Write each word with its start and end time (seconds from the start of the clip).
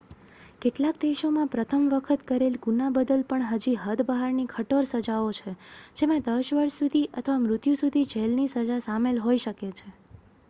કેટલાક 0.61 0.95
દેશો 1.01 1.29
માં 1.31 1.49
પ્રથમ 1.49 1.83
વખત 1.89 2.23
કરેલ 2.29 2.55
ગુના 2.61 2.87
બદલ 2.93 3.25
પણ 3.25 3.45
હદ 3.81 4.05
બહારની 4.07 4.45
કઠોર 4.53 4.89
સજાઓ 4.91 5.19
હોય 5.19 5.37
છે 5.39 5.53
જેમાં 5.95 6.25
10 6.29 6.49
વર્ષ 6.53 6.79
સુધી 6.79 7.03
અથવા 7.15 7.39
મૃત્યુ 7.43 7.79
સુધી 7.79 8.07
જેલ 8.13 8.33
ની 8.35 8.49
સજા 8.55 8.79
સામેલ 8.87 9.21
હોય 9.21 9.43
શકે 9.43 9.71
છે 9.73 9.93